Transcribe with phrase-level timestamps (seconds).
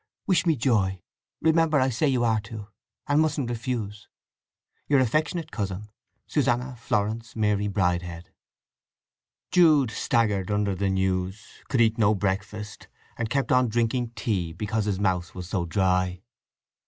[0.25, 1.03] Wish me joy.
[1.41, 2.69] Remember I say you are to,
[3.05, 5.89] and you mustn't refuse!—Your affectionate cousin,
[6.25, 8.31] SUSANNA FLORENCE MARY BRIDEHEAD.
[9.51, 14.85] Jude staggered under the news; could eat no breakfast; and kept on drinking tea because
[14.85, 16.23] his mouth was so dry.